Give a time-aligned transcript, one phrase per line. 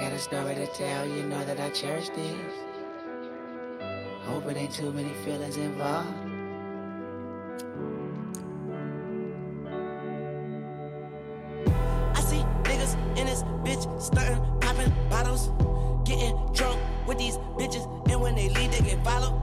[0.00, 2.54] got a story to tell, you know that I cherish this.
[4.24, 6.08] Hope it ain't too many feelings involved.
[12.16, 15.50] I see niggas in this bitch stunting, popping bottles,
[16.08, 19.38] getting drunk with these bitches, and when they leave, they get followed.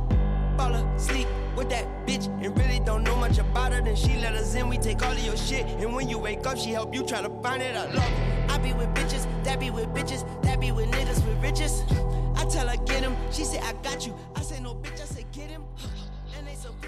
[0.57, 3.81] Fall asleep with that bitch and really don't know much about her.
[3.81, 6.47] Then she let us in, we take all of your shit, and when you wake
[6.47, 7.75] up, she help you try to find it.
[7.75, 8.45] I love her.
[8.49, 10.25] I be with bitches, that be with bitches,
[10.59, 11.83] be with niggas with riches.
[12.35, 14.13] I tell her get him, she say I got you.
[14.35, 15.63] I say no bitch, I say get him.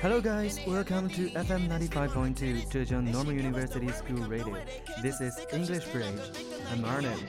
[0.02, 4.56] Hello guys, welcome to FM 95.2 Zhejiang Normal University School Radio.
[5.02, 6.22] This is English Bridge.
[6.72, 7.20] I'm Arnold.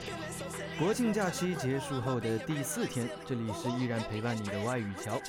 [0.79, 5.19] 国庆假期结束后的第四天，这里是依然陪伴你的外语桥。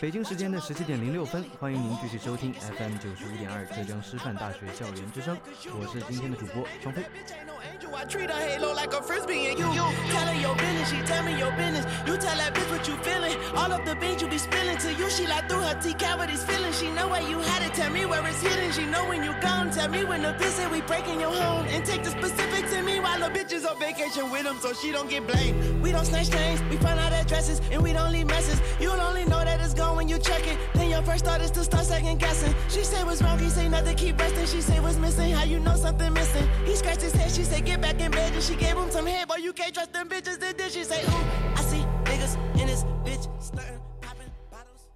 [0.00, 5.36] 北京时间的十七点零六分，欢迎您继续收听 FM 九十五点二浙江师范大学校园之声，
[5.78, 7.02] 我是今天的主播双飞。
[7.82, 7.96] Angel.
[7.96, 11.00] I treat her halo like a frisbee, and you, you tell her your business, she
[11.02, 11.84] tell me your business.
[12.06, 13.36] You tell that bitch what you feeling.
[13.56, 16.44] All of the beans you be spilling to you, she like through her T cavities
[16.44, 16.72] feeling.
[16.72, 18.72] She know where you had it, tell me where it's hidden.
[18.72, 21.66] She know when you gone, tell me when the say we breaking your home.
[21.66, 24.92] And take the specifics in me while the bitches on vacation with him, so she
[24.92, 25.82] don't get blamed.
[25.82, 28.60] We don't snatch things, we find out addresses, and we don't leave messes.
[28.80, 30.58] You'll only know that it's gone when you check it.
[30.74, 32.54] Then your first thought is to start second guessing.
[32.68, 34.46] She say what's wrong, he say nothing, keep resting.
[34.46, 36.48] She say what's missing, how you know something missing.
[36.64, 39.06] He scratched his head, she say get back in bed, and she gave him some
[39.06, 39.28] head.
[39.28, 40.42] Boy, you can't trust them bitches.
[40.42, 44.88] And then she say, ooh, I see niggas in this bitch stunting, popping bottles,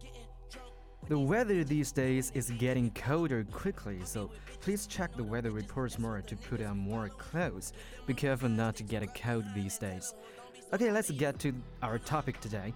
[0.00, 0.72] getting drunk.
[1.08, 6.20] The weather these days is getting colder quickly, so please check the weather reports more
[6.20, 7.72] to put on more clothes.
[8.06, 10.14] Be careful not to get a cold these days.
[10.72, 12.74] Okay, let's get to our topic today.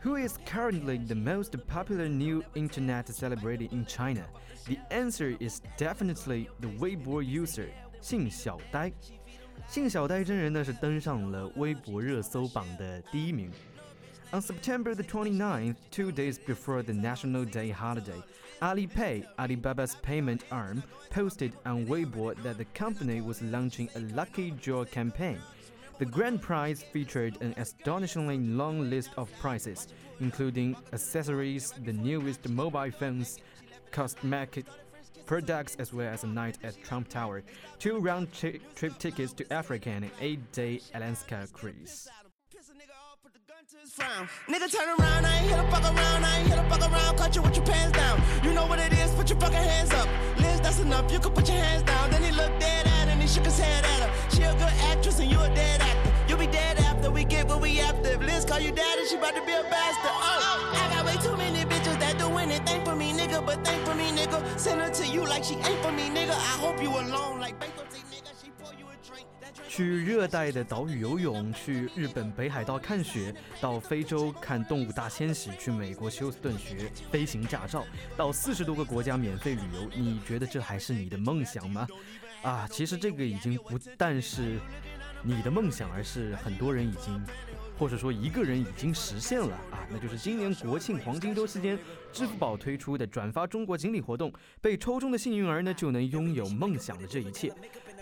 [0.00, 4.26] Who is currently the most popular new internet celebrity in China?
[4.66, 8.92] The answer is definitely the Weibo user 信小呆。
[9.66, 13.50] 信小呆真人呢是登上了微博热搜榜的第一名。
[14.30, 18.22] On September the 29th, two days before the National Day holiday,
[18.60, 24.84] Alipay, Alibaba's payment arm, posted on Weibo that the company was launching a lucky draw
[24.84, 25.38] campaign.
[25.98, 29.88] The grand prize featured an astonishingly long list of prizes,
[30.20, 33.38] including accessories, the newest mobile phones,
[33.90, 34.66] cosmetic
[35.28, 37.44] products, as well as a night at Trump Tower,
[37.78, 42.08] two round tri- trip tickets to Africa, and an eight-day Alaska cruise.
[44.48, 46.98] Nigga turn around, I ain't hit a fuck around, I ain't hit a fuck around.
[47.34, 48.22] You with your pants down.
[48.42, 50.08] You know what it is, put your fucking hands up.
[50.38, 52.10] Liz, that's enough, you can put your hands down.
[52.10, 54.10] Then he looked dead at and he shook his head at her.
[54.34, 56.10] She a good actress and you a dead actor.
[56.26, 58.12] You'll be dead after we get what we after.
[58.12, 60.10] If Liz call you daddy, she about to be a bastard.
[60.10, 60.47] Oh,
[69.68, 77.84] 去热带的岛屿游泳，去日本北海道看雪，到非洲看动物大迁徙，去美国休斯顿学飞行驾照，
[78.16, 81.86] 到四十多个国家免费旅游，你觉得这还是你的梦想吗？
[82.42, 84.58] 啊，其实这个已经不但是
[85.22, 87.24] 你的梦想，而是很多人已经。
[87.78, 91.78] 或者说一个人已经实现了啊，那就是今年国庆黄金周期间，
[92.12, 97.52] 支付宝推出的转发中国锦鲤活动，被抽中的幸运儿呢就能拥有梦想的这一切。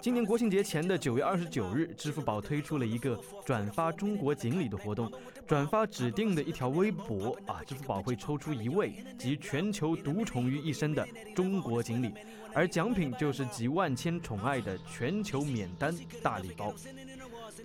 [0.00, 5.10] 今年国庆节前的九月二十九日，支付宝推出了一个转发中国锦鲤的活动，
[5.47, 12.12] 转发指定的一条微博啊，支付宝会抽出一位集全球独宠于一身的中国锦鲤，
[12.54, 16.72] 而奖品就是集万千宠爱的全球免单大礼包。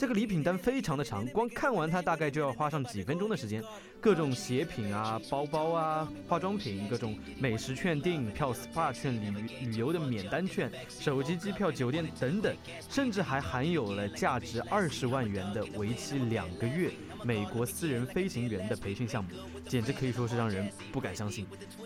[0.02, 3.64] 这个礼品单非常的长，光看完它大概就要花上几分钟的时间。
[4.00, 9.30] 各种鞋品啊、包包啊、化妆品、各种美食券、电影票、SPA 券、旅
[9.60, 12.52] 旅游的免单券、手机机票、酒店等等，
[12.90, 16.90] 甚至还含有了价值二十万元的为期两个月
[17.24, 19.30] 美国私人飞行员的培训项目，
[19.70, 21.46] 简直可以说是让人不敢相信。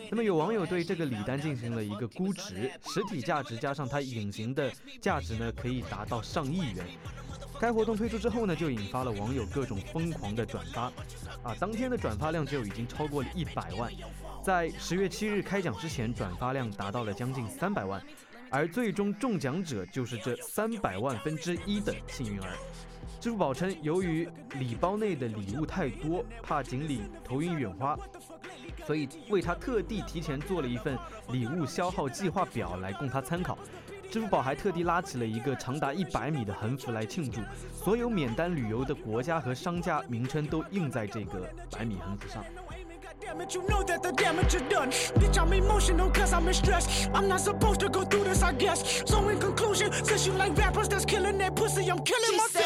[0.10, 4.72] 那么有网友对这个礼单进行了一个估值，实体价值加上它隐形的
[5.02, 6.86] 价值呢，可以达到上亿元。
[7.60, 10.84] 该活动推出之后呢，就引发了网友各种疯狂的转发，
[11.44, 13.92] 啊，当天的转发量就已经超过了一百万，
[14.44, 18.02] 在十月七日开奖之前，转发量达到了将近三百万，
[18.50, 22.52] 而最终中奖者就是这三百万分之一的幸运儿。
[23.20, 24.30] 支付宝称，由于
[24.60, 27.98] 礼包内的礼物太多，怕锦鲤头晕眼花，
[28.86, 30.98] 所以为他特地提前做了一份
[31.30, 33.58] 礼物消耗计划表来供他参考。
[34.16, 37.42] 支付宝还特地拉起了一个长达一百米的横幅来庆祝，
[37.84, 42.42] 所有免单旅游的国家和商家名称都印在这个百米横幅上。
[43.20, 44.90] Damn it, you know that the damage is done.
[45.20, 47.08] Bitch, I'm emotional cause I'm in stress.
[47.14, 49.04] I'm not supposed to go through this, I guess.
[49.06, 52.65] So, in conclusion, since you like rappers that's killing that pussy, I'm killing She myself.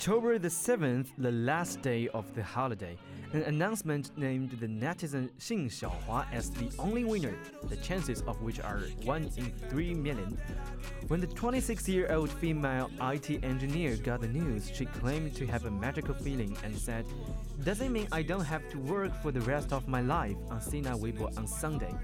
[0.00, 2.96] October the 7th, the last day of the holiday,
[3.32, 7.34] an announcement named the netizen Xing Xiaohua as the only winner,
[7.68, 10.36] the chances of which are 1 in 3 million.
[11.06, 15.64] When the 26 year old female IT engineer got the news, she claimed to have
[15.64, 17.04] a magical feeling and said,
[17.62, 20.36] Does it mean I don't have to work for the rest of my life?
[20.50, 21.94] on Sina Weibo on Sunday.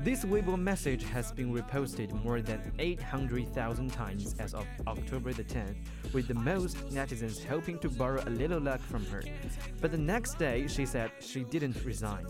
[0.00, 5.76] This Weibo message has been reposted more than 800,000 times as of October the 10th,
[6.12, 9.22] with the most netizens hoping to borrow a little luck from her.
[9.80, 12.26] But the next day, she said she didn't resign.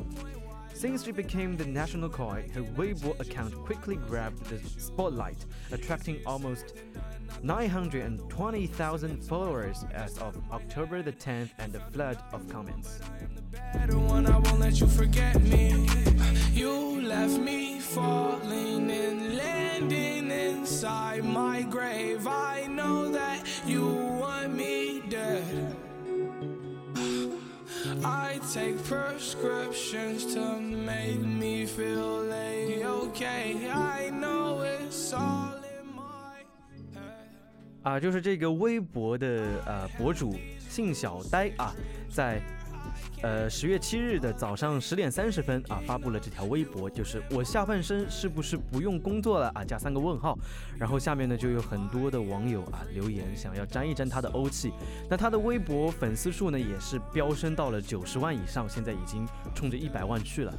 [0.73, 6.75] Since she became the national koi, her Weibo account quickly grabbed the spotlight, attracting almost
[7.43, 13.01] 920,000 followers as of October the 10th and a flood of comments.
[22.27, 25.84] I know that you want me dead.
[28.03, 33.71] I take prescriptions to make me feel a okay.
[33.71, 36.45] I know it's all in my
[36.95, 37.83] head.
[37.83, 40.35] 啊，就是这个微博的呃博主
[40.69, 41.75] 姓小呆啊，
[42.11, 42.41] 在
[43.23, 49.65] 呃十月七日的早上十点三十分啊发布了这条微博，就是我下半身是不是不用工作了啊？
[49.65, 50.39] 加三个问号，
[50.79, 54.73] 然后下面呢就有很多的网友啊留言，想要沾一沾他的欧气。
[55.09, 60.53] 那他的微博粉丝数呢也是飙升到了九十万以上，现在已经冲着一百万去了。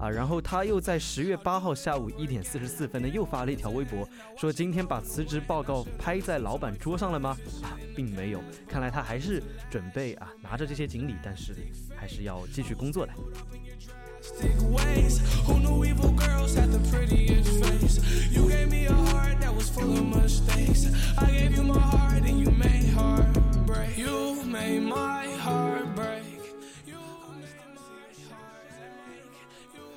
[0.00, 7.36] 啊，然后他又在十月八号下午一点四十四分呢，又发了一条微博，说今天把辞职报告拍在老板桌上了吗？
[7.62, 11.54] 啊，并没有，看来他还是准备啊拿着这些锦鲤，但是
[11.94, 13.12] 还是要继续工作的。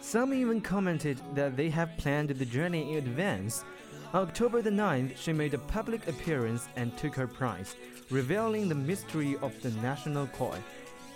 [0.07, 3.65] Some even commented that they have planned the journey in advance.
[4.13, 7.75] On October the 9th, she made a public appearance and took her prize,
[8.09, 10.57] revealing the mystery of the national koi.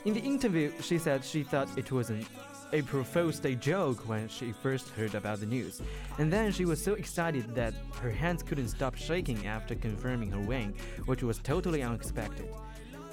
[0.03, 2.25] In the interview, she said she thought it was an
[2.73, 5.81] April Fool's Day joke when she first heard about the news,
[6.17, 10.41] and then she was so excited that her hands couldn't stop shaking after confirming her
[10.41, 10.73] win,
[11.05, 12.49] which was totally unexpected.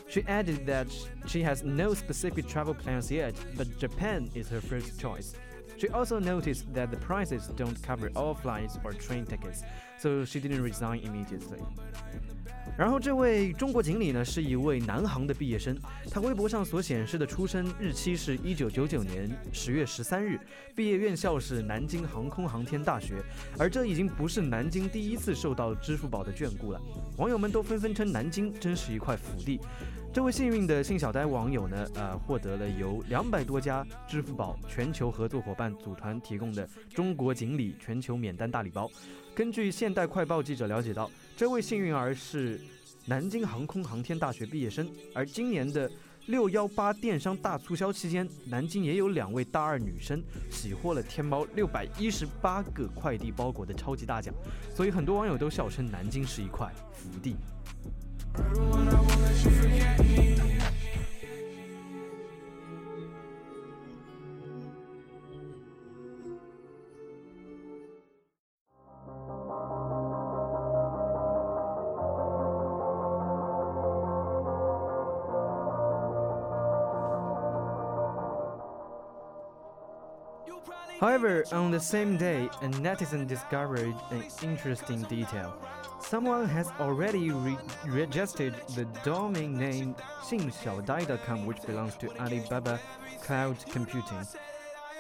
[0.09, 0.89] She added that
[1.29, 5.37] she has no specific travel plans yet, but Japan is her first choice.
[5.79, 9.63] She also noticed that the prices don't cover all flights or train tickets,
[9.97, 11.61] so she didn't resign immediately.
[12.77, 15.77] 然后这位中国锦鲤呢，是一位南航的毕业生。
[16.11, 20.39] 他微博上所显示的出生日期是一九九九年十月十三日，
[20.77, 23.23] 毕业院校是南京航空航天大学。
[23.59, 26.81] 而这已经不是南京第一次受到支付宝的眷顾了，
[27.17, 29.61] 网友们都纷纷称南京真是一块福地。
[30.11, 38.91] 这位幸运的姓小呆网友呢，呃，获得了由两百多家支付宝全球合作伙伴组团提供的中国锦鲤全球免单大礼包。
[39.35, 42.61] 根据现代快报记者了解到，这位幸运儿是
[43.07, 45.89] 南京航空航天大学毕业生，而今年的
[46.27, 54.35] 六幺八电商大促销期间，南京也有两位大二女生喜获了天猫六百一十八个快递包裹的超级大奖，
[54.75, 57.37] 所以很多网友都笑称南京是一块福地。
[81.01, 85.55] However, on the same day, a netizen discovered an interesting detail.
[86.01, 92.81] Someone has already re- registered the domain name xingxiaodai.com, which belongs to Alibaba
[93.23, 94.27] Cloud Computing.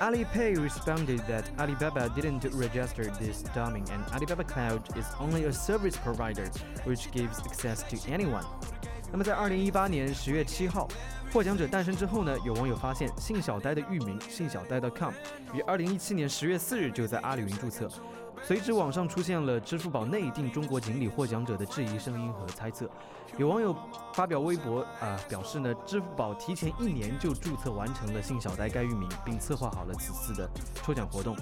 [0.00, 5.96] Alipay responded that Alibaba didn't register this domain and Alibaba Cloud is only a service
[5.96, 6.46] provider
[6.84, 8.46] which gives access to anyone.
[9.10, 10.86] 那么在二零一八年十月七号，
[11.32, 15.12] 获奖者诞生之后呢，有网友发现信小呆的域名信小呆 .com
[15.54, 17.88] 于二零一七年十月四日就在阿里云注册。
[18.42, 22.88] 随之，网上出现了支付宝内定中国锦鲤获奖者的质疑声音和猜测。
[23.36, 23.76] 有网友
[24.14, 30.48] 发表微博啊、表示呢，支付宝提前一年就注册完成了姓小呆该域名，并策划好了此次的
[30.82, 31.36] 抽奖活动。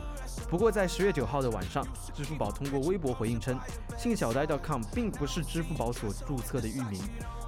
[0.50, 3.56] 不过，在十月九号的晚上，支付宝通过微博回应称，
[3.96, 7.00] 姓小呆 .com 并不是支付宝所注册的域名。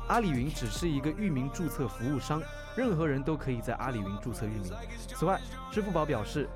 [0.07, 2.41] 阿里云只是一个域名注册服务商，
[2.77, 4.73] 任何人都可以在阿里云注册域名。
[5.15, 5.39] 此外，
[5.71, 6.49] 支付宝表示，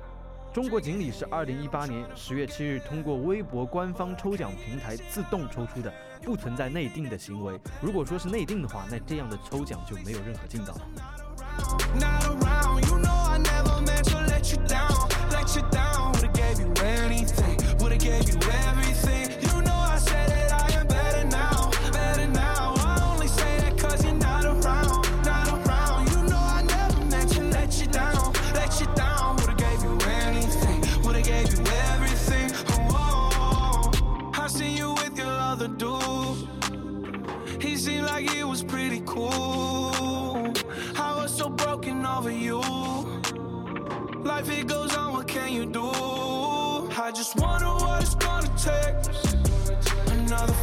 [0.53, 5.91] 中国锦鲤是二零一八年十月七日通过微博官方抽奖平台自动抽出的，
[6.21, 7.59] 不存在内定的行为。
[7.81, 10.81] 如果说是内定的话，那这样的抽奖就没有任何劲道了
[39.05, 40.53] cool.
[40.97, 42.61] I was so broken over you.
[44.23, 45.89] Life it goes on, what can you do?
[45.89, 48.95] I just wonder what it's gonna take.
[50.07, 50.53] Another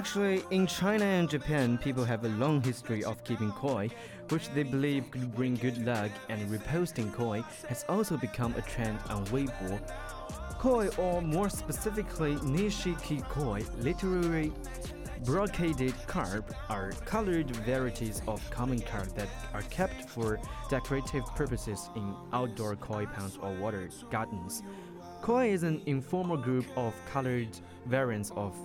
[0.00, 3.86] Actually, in China and Japan, people have a long history of keeping koi,
[4.30, 8.98] which they believe could bring good luck, and reposting koi has also become a trend
[9.10, 9.78] on Weibo.
[10.58, 14.54] Koi, or more specifically Nishiki koi, literally
[15.24, 20.40] brocaded carp, are colored varieties of common carp that are kept for
[20.70, 24.62] decorative purposes in outdoor koi ponds or water gardens.
[25.20, 27.54] Koi is an informal group of colored
[27.84, 28.56] variants of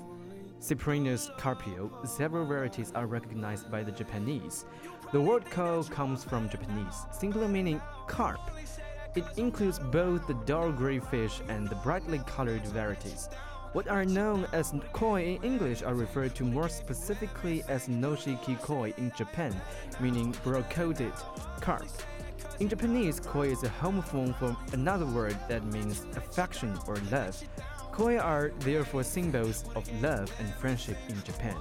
[0.59, 4.65] Cyprinus carpio, several varieties are recognized by the Japanese.
[5.11, 8.39] The word ko comes from Japanese, singular meaning carp.
[9.15, 13.29] It includes both the dull gray fish and the brightly colored varieties.
[13.73, 18.93] What are known as koi in English are referred to more specifically as Nishiki koi
[18.97, 19.53] in Japan,
[19.99, 21.13] meaning brocoded
[21.61, 21.87] carp.
[22.59, 27.41] In Japanese, koi is a homophone for another word that means affection or love.
[27.95, 31.55] Koi are therefore symbols of love and friendship in Japan.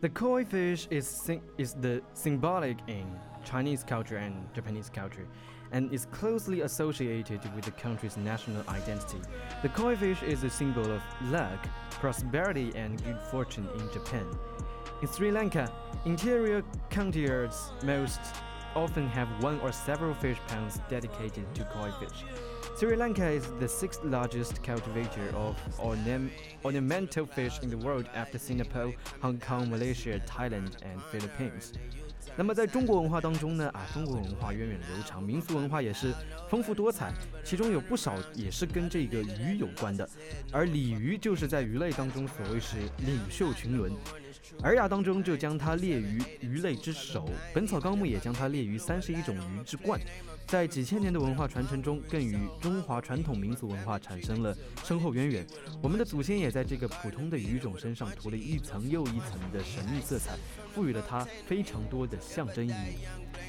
[0.00, 3.04] The koi fish is, is the symbolic in
[3.44, 5.26] Chinese culture and Japanese culture
[5.72, 9.18] and is closely associated with the country's national identity.
[9.60, 14.26] The koi fish is a symbol of luck, prosperity, and good fortune in Japan.
[15.02, 15.70] In Sri Lanka,
[16.06, 18.20] interior countyards most
[18.75, 22.25] often have one or several fish ponds dedicated to koi fish.
[22.77, 26.29] Sri Lanka is the sixth largest cultivator of ornam-
[26.61, 31.71] ornamental fish in the world after Singapore, Hong Kong, Malaysia, Thailand, and Philippines.
[32.35, 36.13] 那么在中国文化当中呢，啊，中国文化源远流长，民俗文化也是
[36.49, 37.13] 丰富多彩，
[37.45, 40.09] 其中有不少也是跟这个鱼有关的。
[40.51, 42.75] 而鲤鱼就是在鱼类当中所谓是
[43.05, 43.89] 领袖群伦，《
[44.62, 49.98] 尔雅》当中就将它列于鱼类之首，《本草纲目》也将它列于三十一种鱼之冠。
[50.50, 54.52] 在几千年的文化传承中，更与中华传统民族文化产生了
[54.82, 55.46] 深厚渊源。
[55.80, 60.36] 我们的祖先也在这个普通的鱼种身上涂了一层又一层的神秘色彩，
[60.74, 62.96] 赋予了它非常多的象征意义。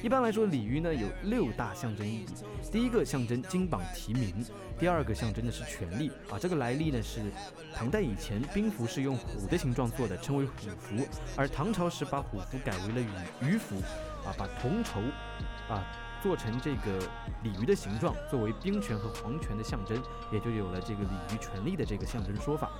[0.00, 2.26] 一般来说，鲤鱼呢有六大象征意义。
[2.70, 4.32] 第一个象征金榜题名，
[4.78, 6.38] 第二个象征的是权力啊。
[6.38, 7.20] 这个来历呢是
[7.74, 11.04] 唐代以前兵符是用虎的形状做的，称为虎符，
[11.34, 13.00] 而唐朝时把虎符改为了
[13.40, 13.74] 鱼鱼符，
[14.24, 15.00] 啊，把铜筹
[15.68, 15.84] 啊
[16.22, 16.98] 做成这个
[17.42, 20.00] 鲤鱼的形状，作为兵权和皇权的象征，
[20.30, 22.70] 也就有了这个鲤鱼权力的这个象征说法。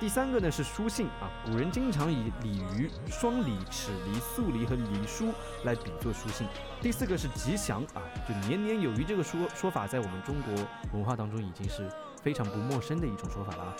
[0.00, 5.32] 第三个呢是书信啊，古人经常以鲤鱼、双鲤、尺鲤、素鲤和鲤书
[5.64, 6.48] 来比作书信。
[6.80, 10.52] 第四个是吉祥啊，就年年有余这个说说法，在我们中国
[10.92, 11.88] 文化当中已经是
[12.22, 13.76] 非常不陌生的一种说法了啊。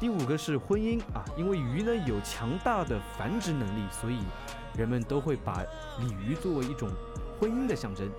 [0.00, 4.20] 第五个是婚姻啊，因为鱼呢有强大的繁殖能力，所以
[4.76, 5.62] 人们都会把
[6.00, 6.88] 鲤鱼作为一种
[7.38, 8.10] 婚姻的象征。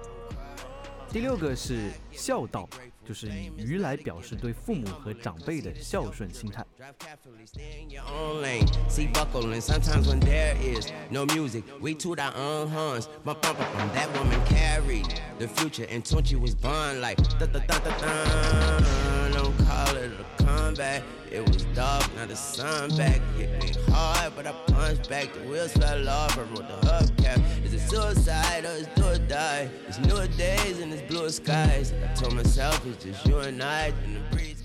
[1.11, 2.69] 第六个是孝道，
[3.03, 6.63] 就是以鱼来表示对父母和长辈的孝顺心态。
[19.41, 21.01] Don't call it ready to come back.
[21.31, 23.21] It was dark, now the sun back.
[23.37, 25.33] Hit me hard, but I punched back.
[25.33, 27.41] The wheels fell off, I wrote the hubcap.
[27.63, 29.69] Is it suicide or is do or die?
[29.87, 31.93] It's new days and it's blue skies.
[32.03, 34.61] I told myself it's just you and I, and the breeze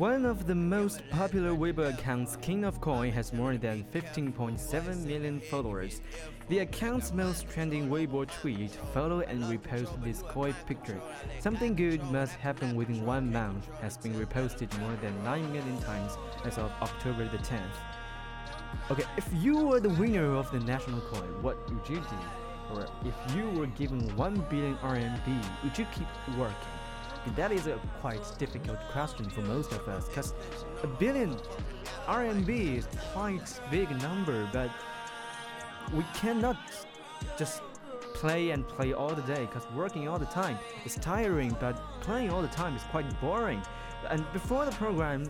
[0.00, 5.40] One of the most popular Weibo accounts, King of Koi, has more than 15.7 million
[5.40, 6.00] followers.
[6.48, 10.98] The account's most trending Weibo tweet, follow and repost this koi picture.
[11.38, 16.16] Something good must happen within one month has been reposted more than 9 million times
[16.46, 17.60] as of October the 10th.
[18.90, 22.74] Okay, if you were the winner of the national koi, what would you do?
[22.74, 26.79] Or if you were given 1 billion RMB, would you keep working?
[27.36, 30.34] That is a quite difficult question for most of us, because
[30.82, 31.36] a billion
[32.06, 34.70] RMB is quite big number, but
[35.92, 36.56] we cannot
[37.38, 37.62] just
[38.14, 42.30] play and play all the day because working all the time is tiring but playing
[42.30, 43.62] all the time is quite boring.
[44.08, 45.24] And before the program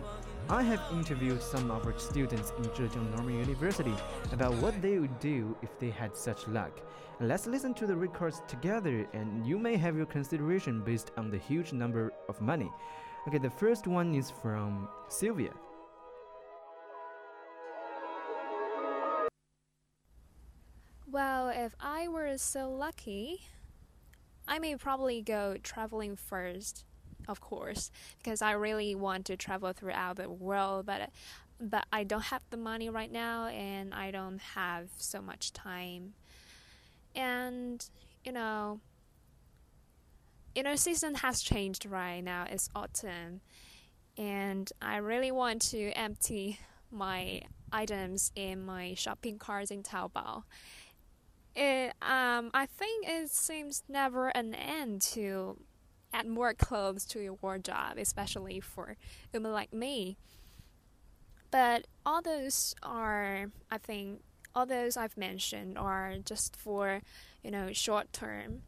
[0.49, 3.93] i have interviewed some of our students in zhejiang normal university
[4.31, 6.71] about what they would do if they had such luck.
[7.19, 11.37] Let's listen to the records together and you may have your consideration based on the
[11.37, 12.69] huge number of money.
[13.27, 15.53] Okay the first one is from sylvia.
[21.11, 23.41] Well, if I were so lucky,
[24.47, 26.85] I may probably go traveling first,
[27.27, 31.09] of course, because I really want to travel throughout the world, but
[31.59, 36.13] but I don't have the money right now and I don't have so much time.
[37.15, 37.87] And
[38.23, 38.79] you know,
[40.55, 42.45] you know, season has changed right now.
[42.49, 43.41] It's autumn,
[44.17, 46.59] and I really want to empty
[46.91, 50.43] my items in my shopping carts in Taobao
[51.55, 55.57] it um I think it seems never an end to
[56.13, 58.95] add more clothes to your wardrobe, especially for
[59.33, 60.17] women like me.
[61.49, 64.21] But all those are I think
[64.55, 67.01] all those I've mentioned are just for,
[67.43, 68.63] you know, short term.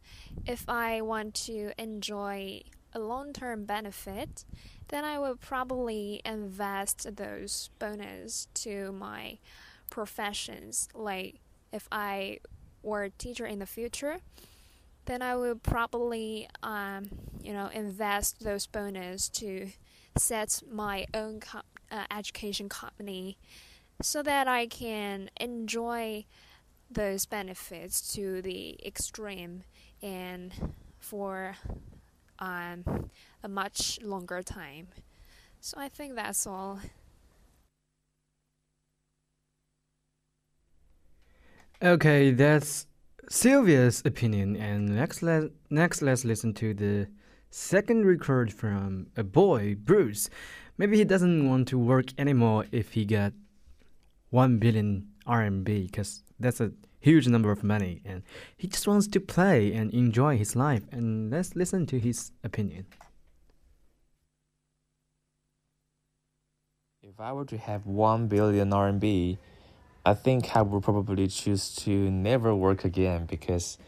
[0.46, 4.44] If I want to enjoy a long term benefit,
[4.88, 9.38] then I will probably invest those bonus to my
[9.90, 10.88] professions.
[10.94, 11.36] Like
[11.72, 12.38] if I
[12.82, 14.18] were a teacher in the future,
[15.06, 17.08] then I will probably, um,
[17.42, 19.68] you know, invest those bonus to
[20.16, 23.36] set my own co- uh, education company,
[24.02, 26.24] so that I can enjoy
[26.90, 29.62] those benefits to the extreme
[30.02, 30.52] and
[30.98, 31.56] for
[32.38, 33.10] um,
[33.42, 34.88] a much longer time.
[35.60, 36.80] So I think that's all.
[41.82, 42.86] Okay, that's
[43.28, 47.08] Sylvia's opinion, and next let next let's listen to the
[47.50, 50.28] second record from a boy, Bruce.
[50.76, 53.32] Maybe he doesn't want to work anymore if he got
[54.30, 58.22] one billion RMB, because that's a huge number of money, and
[58.56, 60.82] he just wants to play and enjoy his life.
[60.90, 62.86] And let's listen to his opinion.
[67.02, 69.38] If I were to have 1 billion RMB,
[70.06, 73.78] I think I would probably choose to never work again because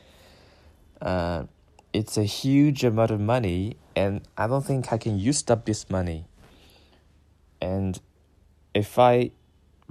[1.03, 1.45] uh,
[1.93, 5.91] it's a huge amount of money and I don't think I can use up this
[5.91, 6.27] money.
[7.61, 8.01] And
[8.75, 9.33] if I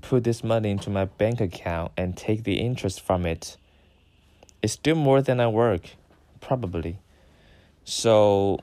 [0.02, 3.58] put this money into my bank account and take the interest from it,
[4.62, 5.96] it's still more than I work,
[6.42, 7.00] probably.
[7.84, 8.60] So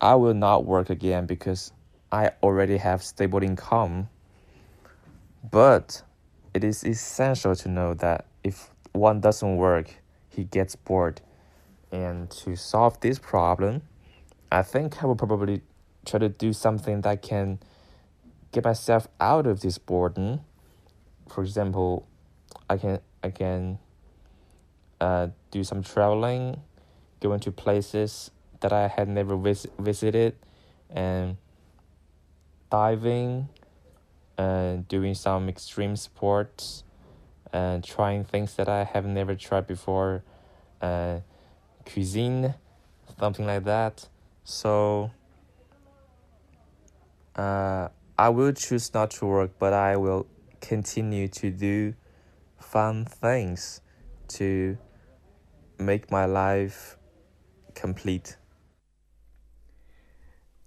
[0.00, 1.72] I will not work again because
[2.10, 4.08] I already have stable income.
[5.50, 6.02] But
[6.54, 9.94] it is essential to know that if one doesn't work,
[10.28, 11.20] he gets bored.
[11.90, 13.82] And to solve this problem,
[14.50, 15.62] I think I will probably
[16.04, 17.58] try to do something that can
[18.50, 20.40] get myself out of this boredom.
[21.28, 22.06] For example,
[22.68, 23.78] I can I can
[25.00, 26.60] uh, do some traveling,
[27.20, 30.36] going to places that I had never vis- visited,
[30.90, 31.36] and
[32.70, 33.48] diving,
[34.38, 36.84] and doing some extreme sports,
[37.52, 40.24] and trying things that I have never tried before,
[40.80, 41.20] uh,
[41.84, 42.54] cuisine,
[43.18, 44.08] something like that.
[44.44, 45.10] So,
[47.36, 50.26] uh, I will choose not to work, but I will
[50.60, 51.94] continue to do
[52.58, 53.80] fun things
[54.28, 54.78] to
[55.78, 56.96] make my life
[57.74, 58.36] complete.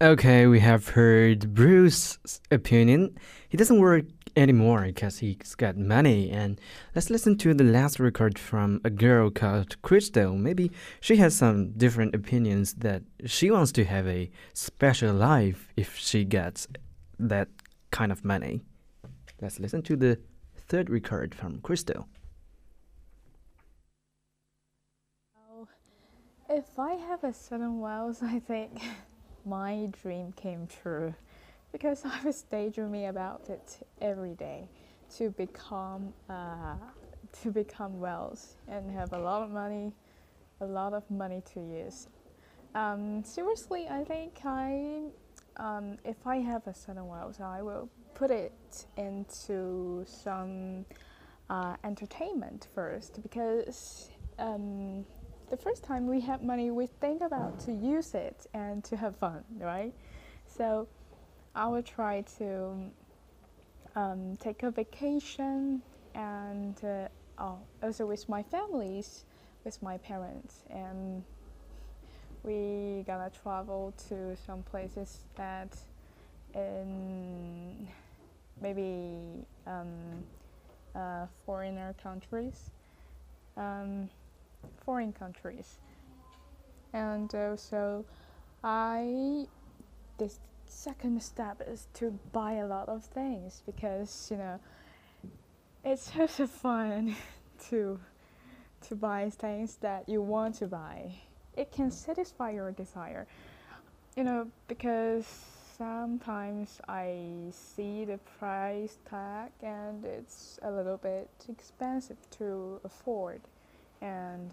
[0.02, 3.18] Okay, we have heard Bruce's opinion.
[3.48, 4.04] He doesn't work
[4.36, 6.30] anymore because he's got money.
[6.30, 6.60] And
[6.94, 10.36] let's listen to the last record from a girl called Crystal.
[10.36, 15.96] Maybe she has some different opinions that she wants to have a special life if
[15.96, 16.68] she gets
[17.18, 17.48] that
[17.92, 18.64] kind of money.
[19.42, 20.20] Let's listen to the
[20.58, 22.06] third record from Crystal.
[26.50, 28.82] If I have a sudden wealth, I think
[29.46, 31.14] my dream came true
[31.72, 34.68] because I was daydreaming about it every day
[35.18, 36.76] to become uh,
[37.44, 39.94] to become wealth and have a lot of money,
[40.62, 42.08] a lot of money to use.
[42.74, 45.10] Um, seriously, I think I
[45.58, 50.86] um, if I have a sudden wealth, I will put it into some
[51.50, 54.10] uh, entertainment first because.
[54.38, 55.06] Um,
[55.50, 59.16] the first time we have money, we think about to use it and to have
[59.16, 59.94] fun, right?
[60.48, 60.88] So
[61.54, 62.92] I will try to
[63.96, 65.82] um, take a vacation
[66.14, 69.26] and uh, oh, also with my families,
[69.64, 71.24] with my parents, and
[72.44, 75.78] we gonna travel to some places that
[76.54, 77.88] in
[78.62, 80.24] maybe um,
[80.96, 82.72] uh, foreigner countries.
[83.58, 84.10] Um,
[84.84, 85.78] foreign countries.
[86.93, 88.06] And uh, also,
[88.63, 89.47] I
[90.17, 94.60] this second step is to buy a lot of things because you know
[95.84, 97.15] it's just fun
[97.69, 97.99] to
[98.88, 101.12] to buy things that you want to buy.
[101.56, 103.28] It can satisfy your desire,
[104.15, 105.25] you know, because
[105.78, 107.17] sometimes I
[107.51, 113.41] see the price tag and it's a little bit expensive to afford
[114.06, 114.52] and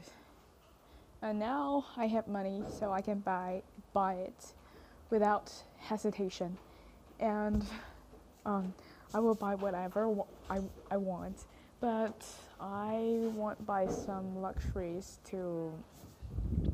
[1.21, 3.63] and now I have money so I can buy
[3.93, 4.55] buy it
[5.11, 6.57] without hesitation.
[7.21, 7.65] And
[8.47, 8.75] um,
[9.15, 10.13] I will buy whatever
[10.51, 10.61] I,
[10.91, 11.45] I want.
[11.81, 12.25] But
[12.61, 15.73] I won't buy some luxuries to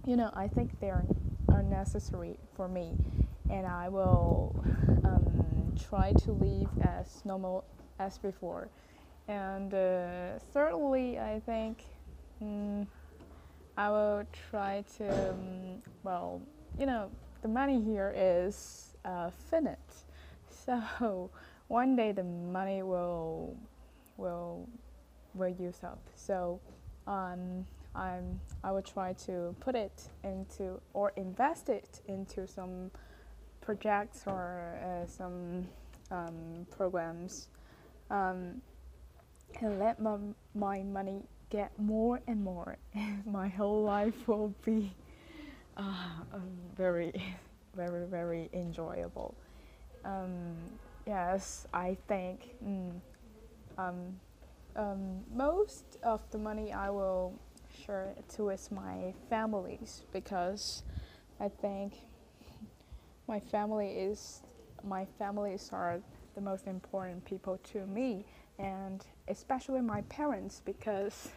[0.06, 1.04] you know I think they're
[1.48, 2.96] unnecessary for me.
[3.50, 4.54] And I will
[5.04, 7.64] um, try to live as normal
[7.98, 8.68] as before.
[9.26, 11.84] And uh, I think
[12.42, 12.86] Mm,
[13.76, 16.40] I will try to, um, well,
[16.78, 17.10] you know,
[17.42, 19.78] the money here is uh, finite.
[20.50, 21.30] So
[21.68, 23.56] one day the money will
[24.18, 24.68] will
[25.34, 25.98] will use up.
[26.14, 26.60] So
[27.06, 32.90] um, I'm I will try to put it into or invest it into some
[33.62, 35.66] projects or uh, some
[36.10, 37.48] um, programs
[38.10, 38.60] um,
[39.60, 40.16] and let my,
[40.54, 41.20] my money
[41.50, 42.76] get more and more,
[43.26, 44.94] my whole life will be
[45.76, 45.82] uh,
[46.32, 47.12] um, very,
[47.76, 49.34] very, very enjoyable.
[50.04, 50.54] Um,
[51.06, 52.92] yes, I think mm,
[53.76, 54.20] um,
[54.76, 57.34] um, most of the money I will
[57.84, 60.82] share to with my families because
[61.40, 61.94] I think
[63.26, 64.42] my family is
[64.84, 66.00] my families are
[66.34, 68.24] the most important people to me
[68.58, 71.28] and especially my parents because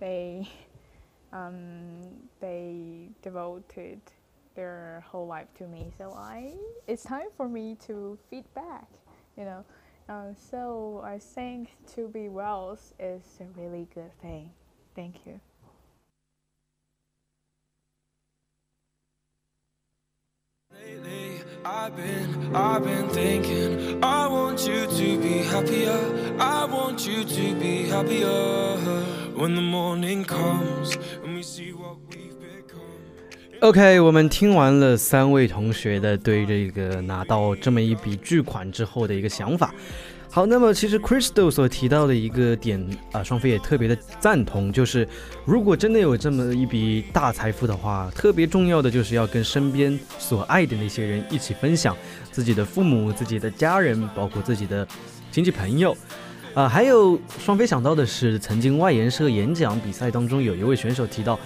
[0.00, 0.48] they
[1.32, 2.00] um,
[2.40, 4.00] they devoted
[4.54, 5.92] their whole life to me.
[5.98, 6.54] So I
[6.86, 8.88] it's time for me to feed back,
[9.36, 9.64] you know.
[10.08, 14.50] Uh, so I think to be well is a really good thing.
[14.94, 15.40] Thank you.
[33.60, 39.74] OK，我们听完了三位同学的对这个拿到这么一笔巨款之后的一个想法。
[40.36, 42.78] 好，那么其实 Crystal 所提到的一个点
[43.10, 45.08] 啊，双飞也特别的赞同，就是
[45.46, 51.96] 如果真的有这么一笔大财富的话，特别重要的就是要跟身边所爱的那些人一起分享，
[52.30, 54.86] 自己的父母、自己的家人，包括自己的
[55.32, 55.96] 亲戚朋友。
[56.52, 61.40] 啊，还有双飞想到的是，曾经外研社演讲比赛当中有一位选手提到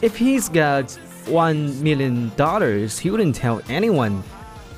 [0.00, 0.90] ，If he's got
[1.28, 4.22] one million dollars, he wouldn't tell anyone,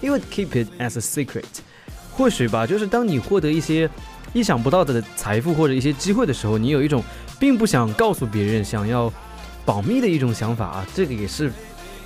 [0.02, 1.44] he would keep it as a secret.
[2.16, 3.90] 或许吧，就是当你获得一些
[4.32, 7.02] 意想不到的财富或者一些机会的时候，你有一种
[7.40, 9.12] 并不想告诉别人、想要
[9.64, 11.50] 保密的一种想法啊，这个也是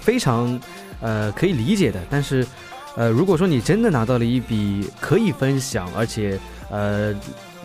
[0.00, 0.58] 非常
[1.02, 2.00] 呃可以理解的。
[2.08, 2.46] 但是
[2.96, 6.40] 呃，如果说你真的拿到了一笔可以分享而且
[6.70, 7.14] 呃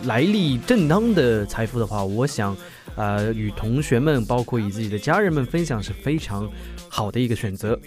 [0.02, 2.54] 来历正当的财富的话，我想
[2.94, 6.46] 呃与同学们，包括与自己的家人们分享是非常
[6.90, 7.80] 好的一个选择。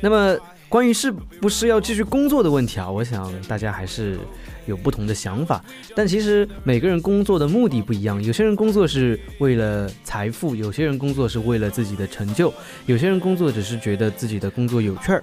[0.00, 0.36] 那么。
[0.74, 1.08] 关于是
[1.40, 4.18] 不是要继续工作的问题啊，我想大家还是
[4.66, 5.64] 有不同的想法。
[5.94, 12.52] 但其实每个人工作的目的不一样，有些人工作是为了财富，有些人工作是为了自己的成就，
[12.86, 15.22] 有些人工作只是觉得自己的工作有趣儿。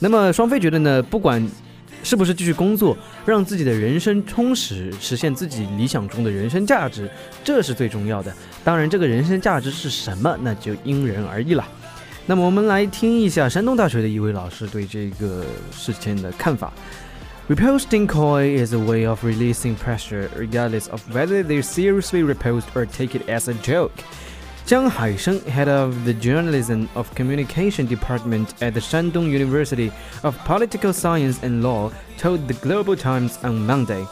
[0.00, 1.48] 那么双飞觉得呢，不管。
[2.04, 7.10] 是不是继续工作，让自己的人生充实，实现自己理想中的人生价值，
[7.42, 8.32] 这是最重要的。
[8.62, 11.68] 当然，这个人生价值是什么，那就因人而异了。
[12.30, 16.70] 那么我们来听一下山东大学的一位老师对这个事情的看法。
[17.48, 23.18] Reposting koi is a way of releasing pressure, regardless of whether they seriously repost or take
[23.18, 24.04] it as a joke.
[24.66, 29.90] Jiang Haisheng, head of the Journalism of Communication Department at the Shandong University
[30.22, 34.06] of Political Science and Law, told the Global Times on Monday.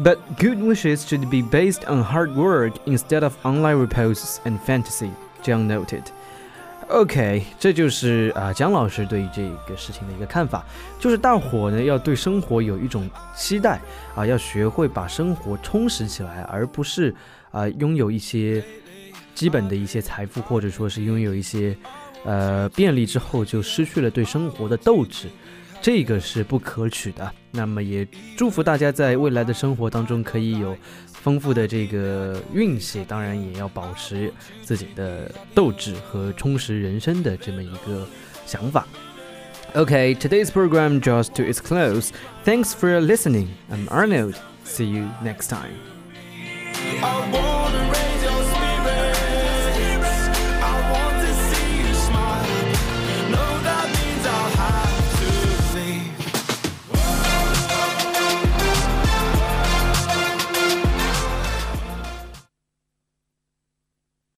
[0.00, 5.12] But good wishes should be based on hard work instead of online reposts and fantasy,
[5.44, 6.10] Jiang noted.
[6.90, 10.66] OK，这就是啊姜老师对于这个事情的一个看法，
[10.98, 13.80] 就是大伙呢要对生活有一种期待
[14.14, 17.14] 啊，要学会把生活充实起来，而不是
[17.52, 18.62] 啊拥有一些
[19.36, 21.76] 基本的一些财富，或者说是拥有一些，
[22.24, 25.28] 呃，便利之后就失去了对生活的斗志，
[25.80, 27.32] 这个是不可取的。
[27.52, 30.76] 那么也祝福大家在未来的生活当中可以有
[31.12, 38.06] 丰富的这个运气，当然也要保持自己的斗志和充实人生的这么一个
[38.46, 38.86] 想法。
[39.74, 42.10] Okay, today's program draws to its close.
[42.44, 43.48] Thanks for listening.
[43.70, 44.34] I'm Arnold.
[44.64, 45.76] See you next time.